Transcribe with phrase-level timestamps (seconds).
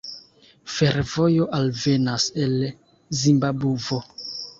[0.75, 2.55] Fervojo alvenas el
[3.21, 4.01] Zimbabvo.